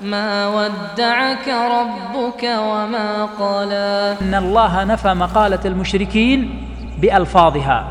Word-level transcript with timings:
ما 0.00 0.48
ودعك 0.48 1.48
ربك 1.48 2.42
وما 2.42 3.24
قلى. 3.24 4.16
إن 4.22 4.34
الله 4.34 4.84
نفى 4.84 5.14
مقالة 5.14 5.60
المشركين 5.64 6.68
بألفاظها. 7.02 7.84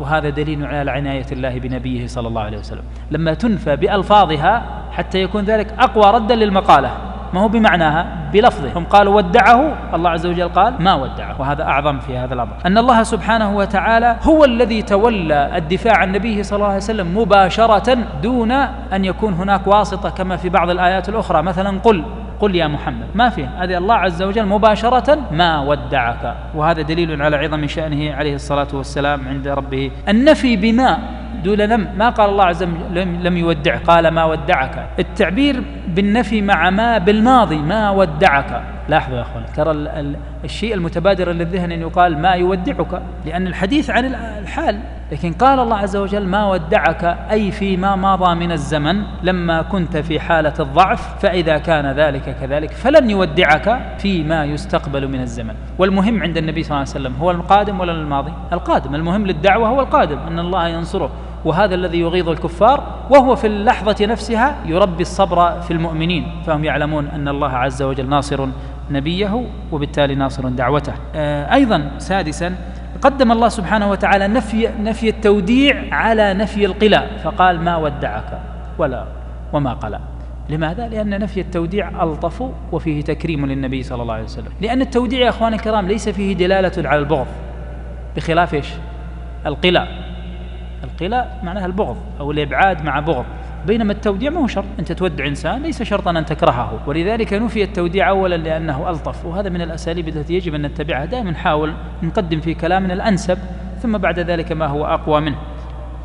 وهذا 0.00 0.28
دليل 0.28 0.66
على 0.66 0.90
عناية 0.90 1.26
الله 1.32 1.58
بنبيه 1.58 2.06
صلى 2.06 2.28
الله 2.28 2.42
عليه 2.42 2.58
وسلم. 2.58 2.82
لما 3.10 3.34
تنفى 3.34 3.76
بألفاظها 3.76 4.62
حتى 4.92 5.22
يكون 5.22 5.44
ذلك 5.44 5.74
أقوى 5.78 6.10
ردا 6.10 6.34
للمقالة. 6.34 6.96
ما 7.34 7.40
هو 7.40 7.48
بمعناها؟ 7.48 8.06
بلفظه. 8.32 8.78
هم 8.78 8.84
قالوا 8.84 9.16
ودعه 9.16 9.74
الله 9.94 10.10
عز 10.10 10.26
وجل 10.26 10.48
قال 10.48 10.74
ما 10.82 10.94
ودعه. 10.94 11.40
وهذا 11.40 11.62
أعظم 11.62 11.98
في 11.98 12.16
هذا 12.16 12.34
الأمر. 12.34 12.52
أن 12.66 12.78
الله 12.78 13.02
سبحانه 13.02 13.56
وتعالى 13.56 14.16
هو 14.22 14.44
الذي 14.44 14.82
تولى 14.82 15.56
الدفاع 15.56 15.96
عن 15.96 16.12
نبيه 16.12 16.42
صلى 16.42 16.56
الله 16.56 16.66
عليه 16.66 16.76
وسلم 16.76 17.18
مباشرة 17.18 17.98
دون 18.22 18.50
أن 18.92 19.04
يكون 19.04 19.32
هناك 19.32 19.66
واسطة 19.66 20.10
كما 20.10 20.36
في 20.36 20.48
بعض 20.48 20.70
الآيات 20.70 21.08
الأخرى. 21.08 21.42
مثلا 21.42 21.80
قل 21.80 22.04
قل 22.40 22.54
يا 22.54 22.66
محمد. 22.66 23.06
ما 23.14 23.28
فيه 23.28 23.50
هذه 23.58 23.78
الله 23.78 23.94
عز 23.94 24.22
وجل 24.22 24.46
مباشرة 24.46 25.18
ما 25.32 25.60
ودعك. 25.60 26.34
وهذا 26.54 26.82
دليل 26.82 27.22
على 27.22 27.36
عظم 27.36 27.66
شأنه 27.66 28.14
عليه 28.14 28.34
الصلاة 28.34 28.68
والسلام 28.72 29.28
عند 29.28 29.48
ربه. 29.48 29.90
النفي 30.08 30.56
بما 30.56 30.98
دون 31.42 31.58
لم 31.58 31.88
ما 31.98 32.08
قال 32.08 32.30
الله 32.30 32.44
عز 32.44 32.62
وجل 32.62 33.24
لم, 33.24 33.36
يودع 33.36 33.76
قال 33.76 34.08
ما 34.08 34.24
ودعك. 34.24 34.86
التعبير 34.98 35.62
بالنفي 35.88 36.42
مع 36.42 36.70
ما 36.70 36.98
بالماضي 36.98 37.58
ما 37.58 37.90
ودعك. 37.90 38.62
لاحظوا 38.88 39.16
يا 39.16 39.22
أخوان 39.22 39.44
ترى 39.56 39.72
الشيء 40.44 40.74
المتبادر 40.74 41.32
للذهن 41.32 41.72
إن 41.72 41.80
يقال 41.80 42.18
ما 42.18 42.30
يودعك 42.30 43.02
لأن 43.26 43.46
الحديث 43.46 43.90
عن 43.90 44.04
الحال. 44.14 44.80
لكن 45.12 45.32
قال 45.32 45.60
الله 45.60 45.76
عز 45.76 45.96
وجل 45.96 46.26
ما 46.26 46.46
ودعك 46.46 47.04
أي 47.30 47.50
فيما 47.50 47.96
مضى 47.96 48.34
من 48.34 48.52
الزمن 48.52 49.02
لما 49.22 49.62
كنت 49.62 49.96
في 49.96 50.20
حالة 50.20 50.54
الضعف 50.60 51.18
فإذا 51.18 51.58
كان 51.58 51.86
ذلك 51.86 52.36
كذلك 52.40 52.70
فلن 52.72 53.10
يودعك 53.10 53.80
فيما 53.98 54.44
يستقبل 54.44 55.08
من 55.08 55.20
الزمن. 55.20 55.54
والمهم 55.78 56.22
عند 56.22 56.36
النبي 56.36 56.62
صلى 56.62 56.70
الله 56.70 56.88
عليه 56.94 57.00
وسلم 57.06 57.16
هو 57.20 57.30
القادم 57.30 57.80
ولا 57.80 57.92
الماضي؟ 57.92 58.32
القادم. 58.52 58.94
المهم 58.94 59.26
للدعوة 59.26 59.68
هو 59.68 59.80
القادم 59.80 60.18
أن 60.18 60.38
الله 60.38 60.68
ينصره. 60.68 61.10
وهذا 61.44 61.74
الذي 61.74 62.00
يغيظ 62.00 62.28
الكفار 62.28 62.84
وهو 63.10 63.36
في 63.36 63.46
اللحظة 63.46 64.06
نفسها 64.06 64.56
يربي 64.66 65.02
الصبر 65.02 65.60
في 65.60 65.70
المؤمنين 65.70 66.26
فهم 66.46 66.64
يعلمون 66.64 67.06
أن 67.06 67.28
الله 67.28 67.50
عز 67.50 67.82
وجل 67.82 68.08
ناصر 68.08 68.48
نبيه 68.90 69.44
وبالتالي 69.72 70.14
ناصر 70.14 70.48
دعوته 70.48 70.92
آه، 71.14 71.54
أيضا 71.54 71.90
سادسا 71.98 72.54
قدم 73.02 73.32
الله 73.32 73.48
سبحانه 73.48 73.90
وتعالى 73.90 74.28
نفي 74.28 74.68
نفي 74.80 75.08
التوديع 75.08 75.94
على 75.94 76.34
نفي 76.34 76.64
القلاء 76.64 77.20
فقال 77.24 77.60
ما 77.60 77.76
ودعك 77.76 78.40
ولا 78.78 79.04
وما 79.52 79.72
قلى 79.72 80.00
لماذا؟ 80.48 80.88
لأن 80.88 81.20
نفي 81.20 81.40
التوديع 81.40 82.02
ألطف 82.02 82.50
وفيه 82.72 83.02
تكريم 83.02 83.46
للنبي 83.46 83.82
صلى 83.82 84.02
الله 84.02 84.14
عليه 84.14 84.24
وسلم 84.24 84.52
لأن 84.60 84.80
التوديع 84.80 85.20
يا 85.20 85.28
أخواني 85.28 85.56
الكرام 85.56 85.88
ليس 85.88 86.08
فيه 86.08 86.34
دلالة 86.34 86.88
على 86.88 86.98
البغض 86.98 87.26
بخلاف 88.16 88.54
إيش؟ 88.54 88.68
القلاء 89.46 90.13
القلاء 90.84 91.40
معناها 91.42 91.66
البغض 91.66 91.96
أو 92.20 92.30
الإبعاد 92.30 92.84
مع 92.84 93.00
بغض. 93.00 93.24
بينما 93.66 93.92
التوديع 93.92 94.30
ما 94.30 94.40
هو 94.40 94.46
شرط. 94.46 94.64
أنت 94.78 94.92
تودع 94.92 95.26
إنسان 95.26 95.62
ليس 95.62 95.82
شرطا 95.82 96.10
أن 96.10 96.24
تكرهه. 96.24 96.78
ولذلك 96.86 97.32
نفي 97.32 97.62
التوديع 97.62 98.08
أولا 98.08 98.34
لأنه 98.34 98.90
ألطف. 98.90 99.26
وهذا 99.26 99.48
من 99.48 99.60
الأساليب 99.60 100.08
التي 100.08 100.34
يجب 100.34 100.54
أن 100.54 100.62
نتبعها. 100.62 101.04
دائما 101.04 101.30
نحاول 101.30 101.72
نقدم 102.02 102.40
في 102.40 102.54
كلامنا 102.54 102.94
الأنسب 102.94 103.38
ثم 103.78 103.98
بعد 103.98 104.18
ذلك 104.18 104.52
ما 104.52 104.66
هو 104.66 104.86
أقوى 104.86 105.20
منه. 105.20 105.36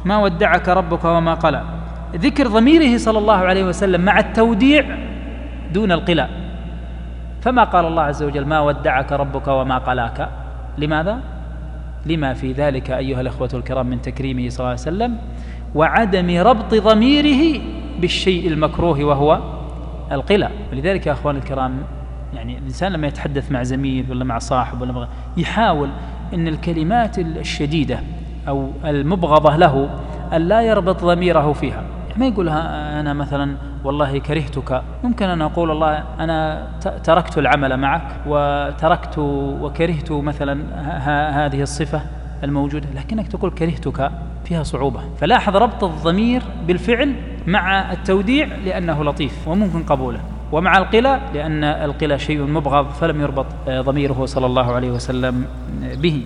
ما 0.05 0.17
ودعك 0.17 0.69
ربك 0.69 1.05
وما 1.05 1.33
قلى. 1.33 1.63
ذكر 2.15 2.47
ضميره 2.47 2.97
صلى 2.97 3.17
الله 3.19 3.37
عليه 3.37 3.63
وسلم 3.63 4.01
مع 4.01 4.19
التوديع 4.19 4.85
دون 5.73 5.91
القلاء. 5.91 6.29
فما 7.41 7.63
قال 7.63 7.85
الله 7.85 8.03
عز 8.03 8.23
وجل 8.23 8.45
ما 8.45 8.59
ودعك 8.59 9.11
ربك 9.11 9.47
وما 9.47 9.77
قلاك؟ 9.77 10.29
لماذا؟ 10.77 11.19
لما 12.05 12.33
في 12.33 12.51
ذلك 12.51 12.91
أيها 12.91 13.21
الإخوة 13.21 13.49
الكرام 13.53 13.87
من 13.87 14.01
تكريمه 14.01 14.49
صلى 14.49 14.59
الله 14.59 14.69
عليه 14.69 14.81
وسلم 14.81 15.17
وعدم 15.75 16.37
ربط 16.39 16.73
ضميره 16.75 17.61
بالشيء 17.99 18.47
المكروه 18.47 19.03
وهو 19.03 19.41
القلى 20.11 20.49
ولذلك 20.71 21.07
يا 21.07 21.11
أخوان 21.11 21.35
الكرام 21.35 21.77
يعني 22.33 22.57
الإنسان 22.57 22.91
لما 22.91 23.07
يتحدث 23.07 23.51
مع 23.51 23.63
زميل 23.63 24.05
ولا 24.09 24.23
مع 24.23 24.39
صاحب 24.39 24.81
ولا 24.81 25.07
يحاول 25.37 25.89
إن 26.33 26.47
الكلمات 26.47 27.19
الشديدة 27.19 27.99
أو 28.47 28.71
المبغضة 28.85 29.55
له 29.55 29.89
أن 30.33 30.41
لا 30.41 30.61
يربط 30.61 31.05
ضميره 31.05 31.53
فيها. 31.53 31.83
ما 32.19 32.27
يقول 32.27 32.49
أنا 32.49 33.13
مثلا 33.13 33.55
والله 33.83 34.17
كرهتك. 34.17 34.81
ممكن 35.03 35.25
أن 35.25 35.41
أقول 35.41 35.69
والله 35.69 36.03
أنا 36.19 36.67
تركت 37.03 37.37
العمل 37.37 37.77
معك 37.77 38.07
وتركت 38.27 39.17
وكرهت 39.61 40.11
مثلا 40.11 40.63
هذه 41.45 41.61
الصفة 41.61 42.01
الموجودة 42.43 42.87
لكنك 42.95 43.27
تقول 43.27 43.51
كرهتك 43.51 44.11
فيها 44.45 44.63
صعوبة. 44.63 44.99
فلاحظ 45.17 45.55
ربط 45.55 45.83
الضمير 45.83 46.43
بالفعل 46.67 47.15
مع 47.47 47.91
التوديع 47.91 48.47
لأنه 48.65 49.03
لطيف 49.03 49.47
وممكن 49.47 49.83
قبوله 49.83 50.19
ومع 50.51 50.77
القلى 50.77 51.19
لأن 51.33 51.63
القلى 51.63 52.19
شيء 52.19 52.41
مبغض 52.41 52.89
فلم 52.89 53.21
يربط 53.21 53.45
ضميره 53.69 54.25
صلى 54.25 54.45
الله 54.45 54.73
عليه 54.73 54.91
وسلم 54.91 55.45
به. 55.81 56.23